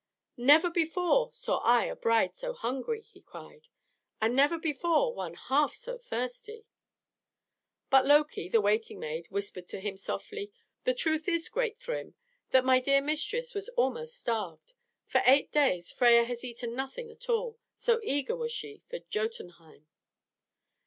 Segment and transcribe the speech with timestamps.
[0.37, 3.67] "Never before saw I a bride so hungry," he cried.
[4.19, 6.65] "And never before one half so thirsty!"
[7.91, 10.51] But Loki, the waiting maid, whispered to him softly,
[10.85, 12.15] "The truth is, great Thrym,
[12.49, 14.73] that my dear mistress was almost starved.
[15.05, 19.85] For eight days Freia has eaten nothing at all, so eager was she for Jotunheim."